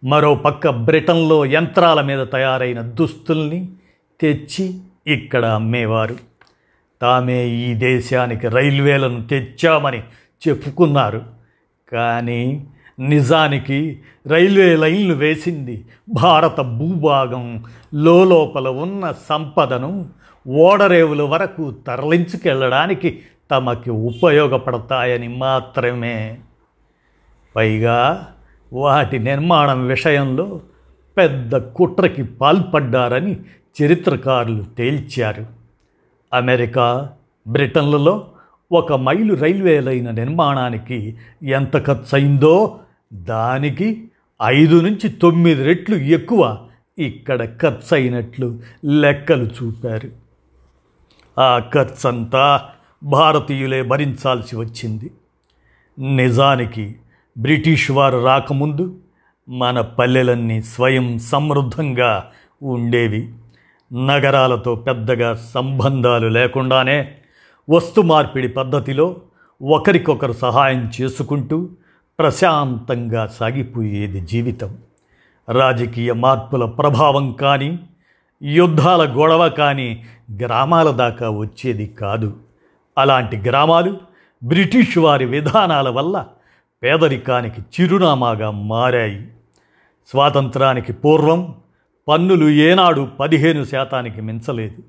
మరో 0.03 0.35
పక్క 0.35 0.69
బ్రిటన్లో 0.69 1.45
యంత్రాల 1.45 2.01
మీద 2.01 2.27
తయారైన 2.27 2.81
దుస్తుల్ని 2.81 3.69
తెచ్చి 4.21 4.79
ఇక్కడ 5.07 5.45
అమ్మేవారు. 5.45 6.15
తామే 7.01 7.47
ఈ 7.47 7.73
దేశానికి 7.73 8.47
రైల్వేలను 8.47 9.27
తెచ్చామని 9.27 10.03
చెప్పుకున్నారు. 10.47 11.21
కానీ 11.91 12.67
నిజానికి 12.99 13.99
రైల్వే 14.27 14.75
లైన్లు 14.75 15.13
వేసింది 15.13 15.85
భారత 16.09 16.61
భూభాగం. 16.61 17.63
లోపల 17.93 18.67
ఉన్న 18.67 19.13
సంపదను 19.29 20.09
ఓడరేవుల 20.47 21.21
వరకు 21.21 21.71
తరలించుకెళ్ళడానికి 21.71 23.19
తమకి 23.51 23.89
ఉపయోగపడతాయని 23.89 25.27
మాత్రమే. 25.27 26.37
పైగా 27.55 28.27
వాటి 28.73 29.19
నిర్మాణం 29.19 29.87
విషయంలో 29.87 30.61
పెద్ద 31.17 31.57
కుట్రకి 31.57 32.23
పాల్పడ్డారని 32.23 33.39
చరిత్రకారులు 33.83 34.63
తేల్చారు. 34.63 35.45
అమెరికా 36.33 37.09
బ్రిటన్లలో 37.47 38.27
ఒక 38.71 38.93
మైలు 38.93 39.33
రైల్వే 39.33 39.79
లైన్ 39.79 40.15
నిర్మాణానికి 40.15 41.17
ఎంత 41.43 41.85
ఖర్చయిందో 41.85 42.79
దానికి 43.13 44.03
ఐదు 44.43 44.81
నుంచి 44.81 45.09
తొమ్మిది 45.09 45.63
రెట్లు 45.63 45.95
ఎక్కువ 45.95 46.59
ఇక్కడ 46.99 47.45
ఖర్చు 47.45 47.93
అయినట్లు 47.93 48.59
లెక్కలు 48.85 49.43
చూపారు. 49.43 50.09
ఆ 51.39 51.59
ఖర్చంతా 51.73 52.65
భారతీయులే 53.03 53.81
భరించాల్సి 53.81 54.55
వచ్చింది. 54.55 55.11
నిజానికి 56.15 56.95
బ్రిటిష్ 57.37 57.91
వారు 57.91 58.25
రాకముందు 58.25 58.99
మన 59.49 59.81
పల్లెలన్నీ 59.81 60.61
స్వయం 60.61 61.19
సమృద్ధంగా 61.19 62.31
ఉండేవి. 62.63 63.29
నగరాలతో 63.93 64.75
పెద్దగా 64.75 65.35
సంబంధాలు 65.53 66.27
లేకుండానే 66.27 67.15
వస్తు 67.71 68.01
మార్పిడి 68.01 68.47
పద్ధతిలో 68.47 69.15
ఒకరికొకరు 69.61 70.33
సహాయం 70.33 70.91
చేసుకుంటూ 71.01 71.69
ప్రశాంతంగా 72.19 73.27
సాగిపోయేది 73.27 74.21
జీవితం. 74.21 74.77
రాజకీయ 75.49 76.13
మార్పుల 76.13 76.65
ప్రభావం 76.65 77.31
కానీ 77.31 77.79
యుద్ధాల 78.43 79.15
గొడవ 79.17 79.49
కానీ 79.49 80.05
గ్రామాల 80.41 80.91
దాకా 80.91 81.29
వచ్చేది 81.29 81.87
కాదు. 81.87 82.35
అలాంటి 82.97 83.37
గ్రామాలు 83.37 83.97
బ్రిటిష్ 84.43 84.97
వారి 84.97 85.25
విధానాల 85.25 85.89
వల్ల 85.89 86.25
పేదరికానికి 86.83 87.61
చిరునామాగా 87.61 88.51
మారాయి. 88.51 89.27
స్వాతంత్రానికి 90.07 90.93
పూర్వం 90.93 91.55
పన్నులు 92.07 92.49
ఏనాడు 92.49 93.07
పదిహేను 93.19 93.63
శాతానికి 93.63 94.21
మించలేదు. 94.21 94.83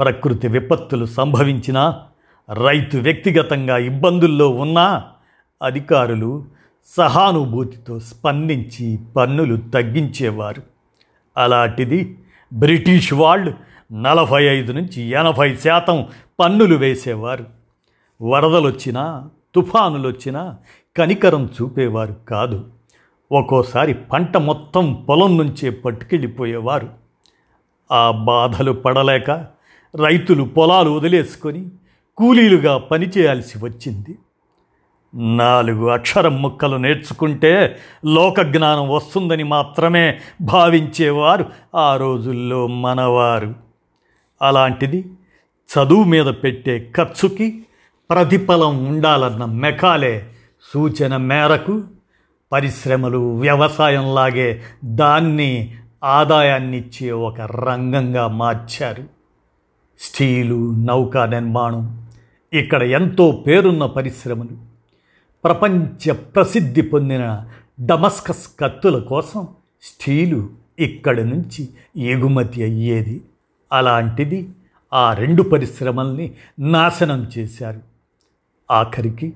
ప్రకృతి 0.00 0.48
విపత్తులు 0.48 1.06
సంభవించినా 1.06 2.02
రైతు 2.52 2.98
వ్యక్తిగతంగా 2.98 3.78
ఇబ్బందుల్లో 3.78 4.50
ఉన్నా 4.50 5.04
అధికారులు 5.62 6.44
సహానుభూతితో 6.86 8.00
స్పందించి 8.00 8.98
పన్నులు 9.16 9.56
తగ్గించేవారు. 9.56 10.62
అలాంటిది 11.36 12.18
బ్రిటిష్ 12.52 13.12
వాళ్ళు 13.12 13.54
నలభై 13.92 14.44
ఐదు 14.44 14.72
నుంచి 14.72 15.02
ఎనభై 15.02 15.56
శాతం 15.56 16.06
పన్నులు 16.40 16.74
వేసేవారు. 16.74 17.44
వరదలొచ్చినా 18.22 19.30
తుఫానులొచ్చినా 19.54 20.56
కనికరం 20.96 21.46
చూపేవారు 21.46 22.12
కాదు. 22.12 22.64
ఒక్కోసారి 23.32 23.94
పంట 23.94 24.36
మొత్తం 24.36 25.06
పొలం 25.08 25.38
నుంచే 25.38 25.70
పట్టుకెళ్ళిపోయేవారు. 25.70 26.88
ఆ 27.92 28.10
బాధలు 28.10 28.72
పడలేక 28.72 29.59
రైతులు 29.94 30.44
పొలాలు 30.44 30.90
వదిలేసుకొని 30.90 31.68
కూలీలుగా 32.16 32.78
పనిచేయాల్సి 32.78 33.58
వచ్చింది. 33.64 34.18
నాలుగు 35.14 35.86
అక్షరం 35.86 36.42
ముక్కలు 36.42 36.76
నేర్చుకుంటే 36.76 37.78
లోక 38.06 38.40
జ్ఞానం 38.40 38.88
వస్తుందని 38.88 39.42
మాత్రమే 39.42 40.20
భావించేవారు 40.40 41.46
ఆ 41.74 41.96
రోజుల్లో 41.96 42.66
మనవారు. 42.66 43.54
అలాంటిది 44.42 45.04
చదువు 45.70 46.04
మీద 46.04 46.26
పెట్టే 46.26 46.92
ఖర్చుకి 46.96 47.62
ప్రతిఫలం 48.10 48.84
ఉండాలన్న 48.84 49.44
మెకాలే 49.44 50.26
సూచన 50.74 51.16
మేరకు 51.16 51.82
పరిశ్రమలు 52.52 53.40
వ్యవసాయంలాగే 53.40 54.62
దాన్ని 54.84 55.74
ఆదాయాన్నిచ్చే 56.04 57.10
ఒక 57.10 57.40
రంగంగా 57.40 58.28
మార్చారు. 58.28 59.19
స్టీలు 60.00 60.74
నౌకా 60.74 61.26
నిర్మాణం 61.26 62.08
ఇక్కడ 62.52 62.82
ఎంతో 62.82 63.44
పేరున్న 63.46 63.86
పరిశ్రమలు. 63.86 64.58
ప్రపంచ 65.44 66.12
ప్రసిద్ధి 66.12 66.82
పొందిన 66.82 67.46
డమస్కస్ 67.80 68.48
కత్తుల 68.60 68.98
కోసం 68.98 69.48
స్టీలు 69.82 70.50
ఇక్కడి 70.78 71.24
నుంచి 71.24 71.68
ఎగుమతి 71.96 72.62
అయ్యేది. 72.62 73.20
అలాంటిది 73.72 74.48
ఆ 74.92 75.14
రెండు 75.14 75.42
పరిశ్రమల్ని 75.42 76.34
నాశనం 76.58 77.30
చేశారు. 77.38 77.80
ఆఖరికి 78.70 79.32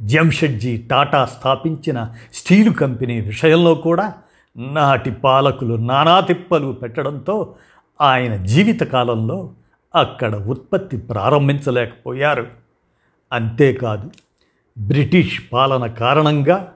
జంషెడ్జీ 0.00 0.76
టాటా 0.76 1.24
స్థాపించిన 1.24 2.14
స్టీలు 2.34 2.70
కంపెనీ 2.70 3.20
విషయంలో 3.20 3.74
కూడా 3.74 4.14
నాటి 4.56 5.10
పాలకులు 5.10 5.74
నానా 5.74 6.20
తిప్పలు 6.20 6.72
పెట్టడంతో 6.72 7.54
ఆయన 8.00 8.44
జీవితకాలంలో 8.44 9.50
అక్కడ 9.94 10.36
ఉత్పత్తి 10.36 10.96
ప్రారంభించలేకపోయారు. 10.96 12.46
అంతేకాదు 13.32 14.10
బ్రిటిష్ 14.78 15.42
పాలన 15.52 15.86
కారణంగా 15.86 16.72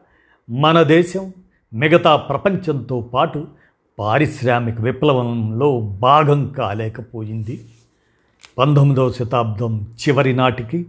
మన 0.51 0.83
దేశం 0.83 1.33
మిగతా 1.75 2.17
ప్రపంచంతో 2.17 3.01
పాటు 3.01 3.47
పారిశ్రామిక 3.99 4.81
విప్లవంలో 4.81 5.81
భాగం 5.81 6.49
కాలేకపోయింది. 6.49 7.67
పంతొమ్మిదవ 8.59 9.13
శతాబ్దం 9.13 9.81
చివరి 9.81 10.37
నాటికి 10.37 10.87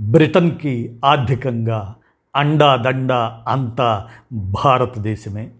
బ్రిటన్కి 0.00 0.96
ఆర్థికంగా 1.04 1.94
అండాదండా 2.36 3.44
అంతా 3.48 4.08
భారతదేశమే. 4.32 5.50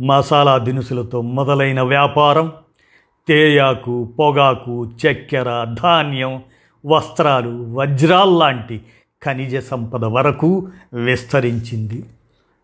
మసాలా 0.00 0.58
దినుసులతో 0.58 1.20
మొదలైన 1.20 1.80
వ్యాపారం 1.80 2.52
తేయాకు 3.28 4.12
పొగాకు 4.18 4.90
చక్కెర 4.90 5.74
ధాన్యం 5.82 6.42
వస్త్రాలు 6.86 7.74
వజ్రాల్లాంటి 7.74 8.80
ఖనిజ 9.22 9.56
సంపద 9.56 10.04
వరకు 10.04 10.68
విస్తరించింది. 10.94 12.04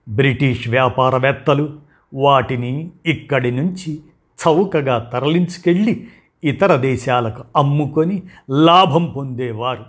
బ్రిటిష్ 0.09 0.69
వ్యాపారవేత్తలు 0.69 1.77
వాటిని 2.15 2.91
ఇక్కడి 3.07 3.51
నుంచి 3.51 3.99
చౌకగా 4.39 4.99
తరలించుకెళ్ళి 4.99 6.07
ఇతర 6.45 6.77
దేశాలకు 6.77 7.45
అమ్ముకొని 7.57 8.23
లాభం 8.51 9.05
పొందేవారు. 9.17 9.85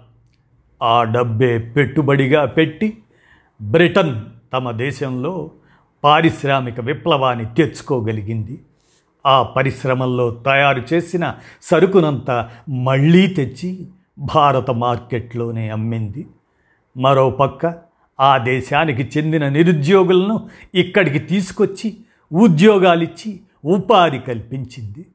ఆ 0.83 1.03
డబ్బే 1.03 1.57
పెట్టుబడిగా 1.57 2.45
పెట్టి 2.45 2.97
బ్రిటన్ 3.61 4.21
తమ 4.53 4.71
దేశంలో 4.71 5.51
పారిశ్రామిక 6.03 6.79
విప్లవాన్ని 6.79 7.45
తెచ్చుకోగలిగింది. 7.45 8.59
ఆ 9.25 9.43
పరిశ్రమల్లో 9.43 10.31
తయారు 10.31 10.83
చేసిన 10.93 11.35
సరుకునంతా 11.61 12.49
మళ్ళీ 12.69 13.27
తెచ్చి 13.27 13.87
భారత 14.19 14.71
మార్కెట్లోనే 14.71 15.69
అమ్మింది. 15.69 16.27
మరోపక్క 16.97 17.75
ఆ 18.19 18.37
దేశానికి 18.37 19.03
చెందిన 19.17 19.49
నిరుద్యోగులను 19.49 20.49
ఇక్కడికి 20.75 21.19
తీసుకొచ్చి 21.19 21.97
ఉద్యోగాలిచ్చి 22.33 23.39
ఉపాధి 23.65 24.19
కల్పించింది. 24.19 25.05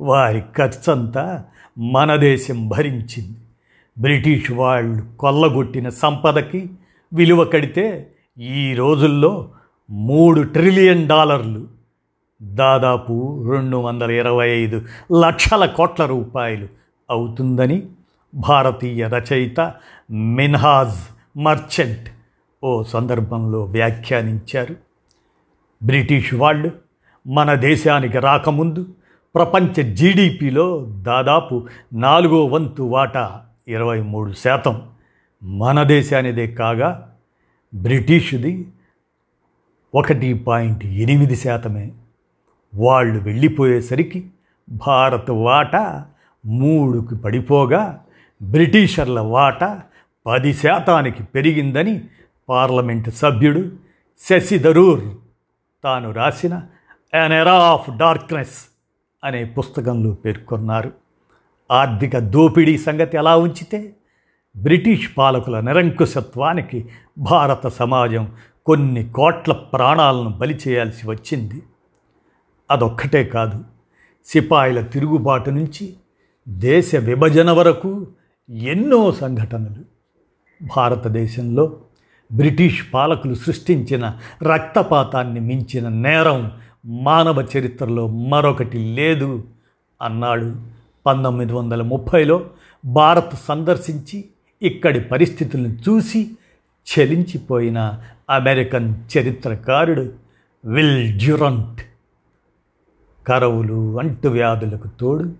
వారి 0.00 0.42
ఖర్చంతా 0.56 1.44
మన 1.78 2.16
దేశం 2.16 2.68
భరించింది. 2.68 3.36
బ్రిటిష్ 3.98 4.50
వాళ్ళు 4.50 5.16
కొల్లగొట్టిన 5.18 5.88
సంపదకి 5.88 6.70
విలువ 7.14 7.44
కడితే 7.44 8.10
ఈ 8.38 8.74
రోజుల్లో 8.74 9.48
మూడు 9.90 10.42
ట్రిలియన్ 10.42 11.08
డాలర్లు. 11.08 11.73
దాదాపు 12.44 13.46
రెండు 13.50 13.76
వందల 13.76 14.10
ఇరవై 14.10 14.48
ఐదు 14.48 14.82
లక్షల 15.20 15.66
కోట్ల 15.66 16.06
రూపాయలు 16.06 16.68
అవుతుందని 17.10 17.86
భారతీయ 18.34 19.08
రచయిత 19.08 19.72
మిన్హాజ్ 20.10 20.96
మర్చెంట్ 21.38 22.10
ఓ 22.64 22.82
సందర్భంలో 22.82 23.62
వ్యాఖ్యానించారు. 23.62 24.76
బ్రిటిష్ 25.82 26.34
వాళ్ళు 26.34 26.70
మన 27.26 27.54
దేశానికి 27.54 28.18
రాకముందు 28.18 28.86
ప్రపంచ 29.34 29.94
జీడిపిలో 29.94 30.86
దాదాపు 30.90 31.66
నాలుగో 31.92 32.44
వంతు 32.44 32.82
వాటా 32.82 33.42
ఇరవై 33.68 34.00
మూడు 34.00 34.32
శాతం 34.32 34.82
మన 35.42 35.82
దేశానిదే 35.82 36.46
కాగా 36.46 37.14
బ్రిటిష్ది 37.74 38.68
ఒకటి 39.94 40.34
పాయింట్ 40.34 40.86
ఎనిమిది 40.86 41.36
శాతమే. 41.36 41.90
వాళ్ళు 42.74 43.18
వెళ్ళిపోయేసరికి 43.24 44.30
భారత్ 44.70 45.30
వాటా 45.30 46.06
మూడుకి 46.46 47.16
పడిపోగా 47.16 48.04
బ్రిటిషర్ల 48.42 49.20
వాటా 49.20 49.82
పది 50.26 50.52
శాతానికి 50.52 51.22
పెరిగిందని 51.22 52.00
పార్లమెంటు 52.48 53.10
సభ్యుడు 53.10 53.72
శశిధరూర్ 54.28 55.04
తాను 55.84 56.12
రాసిన 56.12 56.62
ఎన్ 57.14 57.32
ఎరా 57.32 57.52
ఆఫ్ 57.52 57.90
డార్క్నెస్ 57.96 58.64
అనే 59.24 59.44
పుస్తకంలో 59.44 60.14
పేర్కొన్నారు. 60.14 60.92
ఆర్థిక 61.70 62.18
దోపిడీ 62.18 62.78
సంగతి 62.78 63.16
ఎలా 63.16 63.36
ఉంచితే 63.36 63.94
బ్రిటిష్ 64.56 65.10
పాలకుల 65.18 65.60
నిరంకుశత్వానికి 65.60 66.88
భారత 67.18 67.66
సమాజం 67.66 68.32
కొన్ని 68.66 69.08
కోట్ల 69.08 69.52
ప్రాణాలను 69.52 70.30
బలి 70.30 70.58
చేయాల్సి 70.68 71.10
వచ్చింది. 71.10 71.62
అదొక్కటే 72.70 73.24
కాదు. 73.24 73.64
సిపాయిల 74.26 74.80
తిరుగుబాటు 74.80 75.50
నుంచి 75.50 75.94
దేశ 76.48 76.96
విభజన 76.96 77.50
వరకు 77.50 78.06
ఎన్నో 78.50 79.12
సంఘటనలు. 79.12 79.84
భారతదేశంలో 80.76 81.80
బ్రిటిష్ 82.32 82.82
పాలకులు 82.94 83.34
సృష్టించిన 83.34 84.18
రక్తపాతాన్ని 84.42 85.40
మించిన 85.40 85.88
నేరం 85.88 86.52
మానవ 86.86 87.46
చరిత్రలో 87.56 88.06
మరొకటి 88.08 88.78
లేదు 88.78 89.44
అన్నాడు. 90.02 90.56
పంతొమ్మిది 91.06 91.52
వందల 91.52 91.82
ముప్పైలో 91.82 92.50
భారత్ 92.84 93.34
సందర్శించి 93.48 94.24
ఇక్కడి 94.62 95.00
పరిస్థితులను 95.00 95.68
చూసి 95.68 96.30
చలించిపోయిన 96.86 98.00
అమెరికన్ 98.30 98.94
చరిత్రకారుడు 99.18 100.12
విల్ 100.64 101.18
జ్యురంట్ 101.20 101.82
కరవులు 103.26 103.98
అంటువ్యాధులకు 103.98 104.88
తోడు 105.00 105.32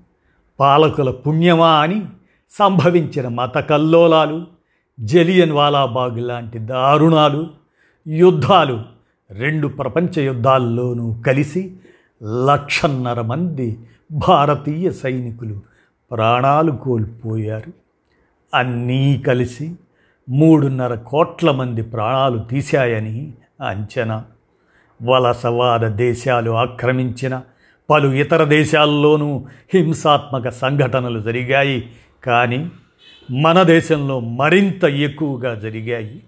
పాలకుల 0.61 1.11
పుణ్యమా 1.11 1.81
అని 1.81 2.03
సంభవించిన 2.51 3.29
మత 3.29 3.55
కల్లోలాలు 3.55 4.47
జలియన్ 5.01 5.53
వాలాబాగ్ 5.53 6.21
లాంటి 6.21 6.59
దారుణాలు 6.59 7.51
యుద్ధాలు 8.07 8.83
రెండు 9.31 9.69
ప్రపంచ 9.69 10.21
యుద్ధాల్లోనూ 10.21 11.17
కలిసి 11.27 11.73
లక్షన్నర 12.45 13.21
మంది 13.21 13.79
భారతీయ 14.13 14.91
సైనికులు 14.91 15.61
ప్రాణాలు 16.11 16.73
కోల్పోయారు. 16.73 17.73
అన్నీ 18.55 19.23
కలిసి 19.27 19.75
మూడున్నర 20.29 20.95
కోట్ల 20.95 21.51
మంది 21.51 21.83
ప్రాణాలు 21.83 22.39
తీశాయని 22.39 23.33
అంచనా. 23.61 24.25
వలసవాద 25.03 25.81
దేశాలు 25.81 26.51
ఆక్రమించిన 26.51 27.43
పలు 27.91 28.09
ఇతర 28.09 28.45
దేశాల్లోనూ 28.45 29.47
హింసాత్మక 29.75 30.49
సంఘటనలు 30.49 31.21
జరిగాయి. 31.21 31.91
కానీ 32.25 32.71
మన 33.31 33.63
దేశంలో 33.63 34.21
మరింత 34.21 34.85
ఎక్కువగా 34.85 35.55
జరిగాయి. 35.55 36.23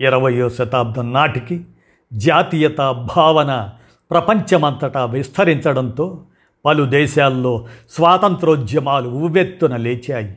ఇరవయో 0.00 0.48
శతాబ్దం 0.50 1.12
నాటికి 1.12 1.64
జాతీయత 2.12 2.78
భావన 3.16 3.70
ప్రపంచమంతటా 4.10 5.04
విస్తరించడంతో 5.04 6.22
పలు 6.64 6.84
దేశాల్లో 6.84 7.66
స్వాతంత్రోద్యమాలు 7.90 9.08
ఉవ్వెత్తున 9.08 9.76
లేచాయి. 9.76 10.36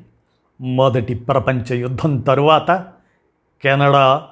మొదటి 0.61 1.13
ప్రపంచ 1.13 1.75
యుద్ధం 1.75 2.19
తరువాత 2.19 2.71
Canada 3.63 4.27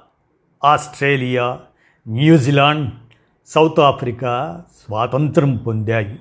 Australia 0.63 1.59
New Zealand 2.07 2.91
south 3.47 3.79
Africa 3.79 4.63
స్వాతంత్రం 4.87 5.57
పొందాయి. 5.57 6.19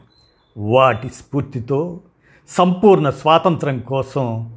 వాటి 0.57 1.09
స్ఫూర్తితో 1.09 2.01
సంపూర్ణ 2.49 3.11
స్వాతంత్రం 3.11 3.79
కోసం 3.79 4.57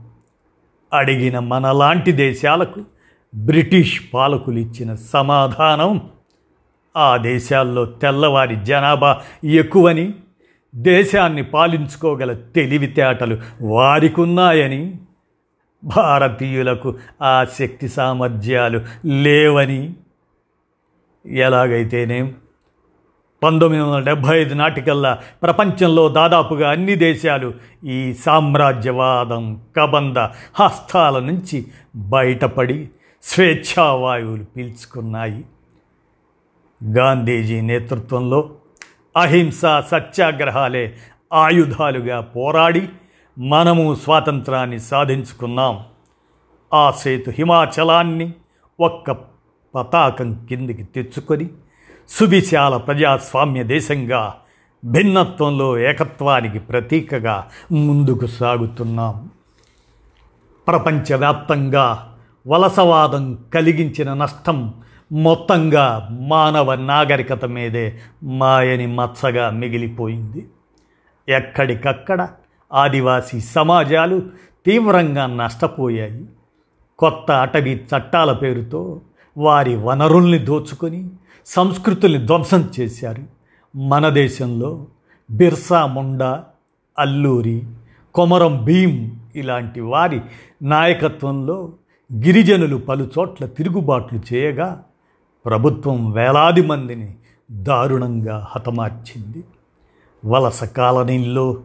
అడిగిన 0.94 1.40
మనలాంటి 1.40 2.12
దేశాలకు 2.12 2.84
బ్రిటిష్ 3.36 4.02
పాలకులు 4.14 4.60
ఇచ్చిన 4.60 4.96
సమాధానం 4.96 6.10
ఆ 6.98 7.18
దేశాల్లో 7.18 7.86
తెల్లవారి 7.86 8.56
జనాభా 8.56 9.22
ఎక్కువని 9.44 10.14
దేశాన్ని 10.76 11.44
పాలించుకోగల 11.44 12.34
తెలివితేటలు 12.34 13.38
వారికున్నాయని 13.62 14.98
భారతీయులకు 15.84 16.96
ఆ 17.22 17.44
శక్తి 17.44 17.88
సామర్థ్యాలు 17.88 18.82
లేవని 19.06 19.94
ఎలాగైతేనేం 21.26 22.36
పంతొమ్మిది 23.44 23.84
వందల 23.84 24.04
డెబ్భై 24.04 24.42
ఐదు 24.42 24.54
నాటికల్లా 24.54 25.20
ప్రపంచంలో 25.44 26.10
దాదాపుగా 26.10 26.70
అన్ని 26.70 26.96
దేశాలు 26.96 27.54
ఈ 27.86 28.14
సామ్రాజ్యవాదం 28.14 29.62
కబంద 29.78 30.18
హస్తాల 30.60 31.20
నుంచి 31.20 31.66
బయటపడి 31.96 32.90
స్వేచ్ఛావాయువులు 33.24 34.44
పీల్చుకున్నాయి. 34.44 35.44
గాంధీజీ 36.84 37.62
నేతృత్వంలో 37.62 38.50
అహింస 39.18 39.62
సత్యాగ్రహాలే 39.92 40.96
ఆయుధాలుగా 41.34 42.22
పోరాడి 42.22 42.90
మనము 43.40 43.96
స్వాతంత్రాన్ని 43.96 44.80
సాధించుకున్నాం. 44.80 45.84
ఆ 46.74 46.92
సేతు 46.92 47.30
హిమాచలాన్ని 47.30 48.34
ఒక్క 48.80 49.12
పతాకం 49.76 50.46
కిందికి 50.50 50.84
తెచ్చుకొని 50.84 51.50
సువిశాల 52.10 52.78
ప్రజాస్వామ్య 52.78 53.64
దేశంగా 53.64 54.36
భిన్నత్వంలో 54.86 55.80
ఏకత్వానికి 55.80 56.60
ప్రతీకగా 56.60 57.48
ముందుకు 57.72 58.26
సాగుతున్నాం. 58.26 59.30
ప్రపంచవ్యాప్తంగా 60.68 62.16
వలసవాదం 62.48 63.38
కలిగించిన 63.54 64.14
నష్టం 64.14 64.74
మొత్తంగా 65.12 66.08
మానవ 66.12 66.76
నాగరికత 66.76 67.46
మీదే 67.46 68.00
మాయని 68.24 68.88
మచ్చగా 68.88 69.50
మిగిలిపోయింది. 69.50 70.48
ఎక్కడికక్కడ 71.30 72.28
ఆదివాసీ 72.74 73.40
సమాజాలు 73.40 74.22
తీవ్రంగా 74.66 75.26
నష్టపోయాయి. 75.26 76.26
కొత్త 77.00 77.32
అటవీ 77.32 77.76
చట్టాల 77.76 78.34
పేరుతో 78.34 79.02
వారి 79.38 79.76
వనరుల్ని 79.76 80.40
దోచుకొని 80.40 81.10
సంస్కృతుల్ని 81.46 82.26
ధ్వంసం 82.26 82.72
చేశారు. 82.80 83.24
మన 83.78 84.10
దేశంలో 84.10 84.86
బిర్సా 85.32 85.86
ముండా 85.86 86.44
అల్లూరి 87.00 87.64
కొమరం 88.16 88.66
భీం 88.66 89.20
ఇలాంటి 89.36 89.82
వారి 89.82 90.22
నాయకత్వంలో 90.62 91.72
గిరిజనులు 92.14 92.76
పలుచోట్ల 92.76 93.46
తిరుగుబాట్లు 93.46 94.20
చేయగా 94.34 94.84
ప్రభుత్వం 95.46 96.12
వేలాది 96.12 96.62
మందిని 96.62 97.16
దారుణంగా 97.52 98.48
హతమార్చింది. 98.50 99.44
వలస 100.26 100.64
కాలనీల్లో 100.64 101.58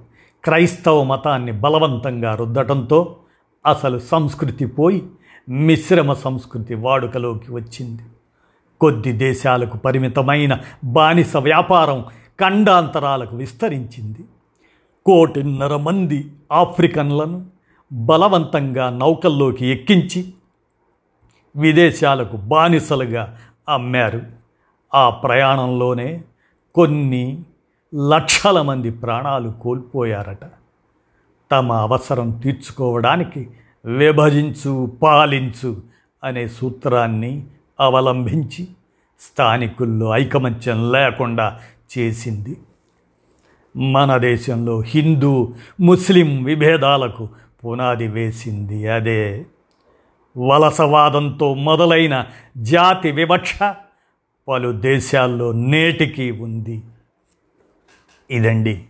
క్రైస్తవ 0.45 1.05
మతాన్ని 1.05 1.53
బలవంతంగా 1.53 2.35
రుద్దటంతో 2.35 3.17
అసలు 3.67 3.99
సంస్కృతి 3.99 4.67
పోయి 4.67 5.07
మిశ్రమ 5.49 6.13
సంస్కృతి 6.13 6.75
వాడుకలోకి 6.75 7.53
వచ్చింది. 7.55 8.03
కొద్ది 8.81 9.13
దేశాలకు 9.13 9.77
పరిమితమైన 9.77 10.59
బానిస 10.85 11.37
వ్యాపారం 11.37 12.05
ఖండాంతరాలకు 12.41 13.37
విస్తరించింది. 13.37 14.19
కోటిన్నర 15.07 15.77
మంది 15.77 16.33
ఆఫ్రికన్లను 16.53 17.47
బలవంతంగా 17.93 18.91
నౌకల్లోకి 18.91 19.67
ఎక్కించి 19.67 20.33
విదేశాలకు 21.57 22.37
బానిసలుగా 22.37 23.39
అమ్మారు. 23.69 24.23
ఆ 24.95 25.11
ప్రయాణంలోనే 25.11 26.23
కొన్ని 26.75 27.43
లక్షల 28.09 28.63
మంది 28.63 28.91
ప్రాణాలు 28.91 29.51
కోల్పోయారట. 29.51 30.51
తమ 31.53 31.73
అవసరం 31.73 32.31
తీర్చుకోవడానికి 32.31 33.51
విభజించు 33.85 34.93
పాలించు 35.03 35.83
అనే 36.25 36.49
సూత్రాన్ని 36.49 37.45
అవలంబించి 37.81 38.69
స్థానికుల్లో 39.21 40.17
ఐకమత్యం 40.17 40.93
లేకుండా 40.93 41.61
చేసింది. 41.99 42.57
మన 43.77 44.17
దేశంలో 44.17 44.81
హిందూ 44.81 45.55
ముస్లిం 45.81 46.45
విభేదాలకు 46.45 47.29
పునాది 47.65 48.09
వేసింది 48.09 48.89
అదే. 48.89 49.47
వలసవాదంతో 50.37 51.55
మొదలైన 51.55 52.27
జాతి 52.57 53.11
వివక్ష 53.11 53.59
పలు 54.49 54.73
దేశాల్లో 54.73 55.53
నేటికి 55.53 56.31
ఉంది. 56.31 56.83
ఇదండి 58.31 58.85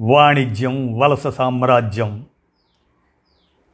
వాణిజ్యం 0.00 0.98
వలస 0.98 1.26
సామ్రాజ్యం. 1.26 2.26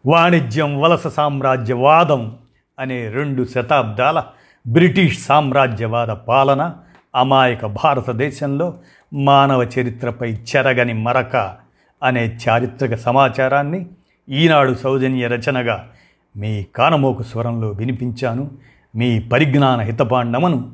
వాణిజ్యం 0.07 0.81
వలస 0.81 1.07
సామ్రాజ్యవాదం. 1.07 2.39
అనే 2.79 3.09
రెండు 3.09 3.45
శతాబ్దాల 3.45 4.25
బ్రిటిష్ 4.67 5.27
సామ్రాజ్యవాద 5.27 6.09
పాలన 6.09 6.75
అమాయక 7.15 7.67
భారతదేశంలో 7.67 8.79
మానవ 9.15 9.63
చరిత్రపై 9.63 10.35
చెరగని 10.35 10.93
మరక 10.93 11.57
అనే 12.03 12.39
చారిత్రక 12.49 12.95
సమాచారాన్ని 12.95 13.87
ఈనాడు 14.29 14.75
సౌజన్య 14.75 15.27
రచనగా 15.27 15.89
మీ 16.37 16.63
కానమోకు 16.63 17.23
స్వరంలో 17.23 17.69
వినిపించాను. 17.69 18.51
మీ 18.97 19.19
పరిజ్ఞాన 19.19 19.81
హితపాండమను 19.81 20.73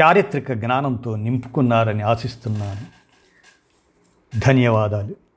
చారిత్రక 0.00 0.52
జ్ఞానంతో 0.52 1.16
నింపుకున్నారని 1.16 2.02
ఆశిస్తున్నాను. 2.02 2.80
ధన్యవాదాలు. 4.38 5.23